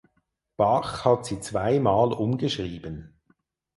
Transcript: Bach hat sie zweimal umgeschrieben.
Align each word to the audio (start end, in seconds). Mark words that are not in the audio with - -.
Bach 0.57 1.05
hat 1.05 1.27
sie 1.27 1.41
zweimal 1.41 2.11
umgeschrieben. 2.11 3.13